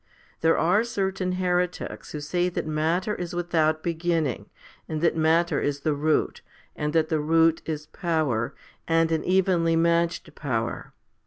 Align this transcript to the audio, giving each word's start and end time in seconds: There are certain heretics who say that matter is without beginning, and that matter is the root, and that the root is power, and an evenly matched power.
There 0.39 0.57
are 0.57 0.83
certain 0.83 1.33
heretics 1.33 2.11
who 2.11 2.21
say 2.21 2.49
that 2.49 2.65
matter 2.65 3.13
is 3.13 3.35
without 3.35 3.83
beginning, 3.83 4.49
and 4.89 4.99
that 5.01 5.15
matter 5.15 5.61
is 5.61 5.81
the 5.81 5.93
root, 5.93 6.41
and 6.75 6.91
that 6.93 7.09
the 7.09 7.19
root 7.19 7.61
is 7.67 7.85
power, 7.85 8.55
and 8.87 9.11
an 9.11 9.23
evenly 9.23 9.75
matched 9.75 10.33
power. 10.33 10.95